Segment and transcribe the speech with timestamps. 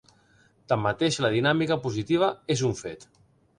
[0.73, 3.09] Tanmateix, la dinàmica positiva és un fet.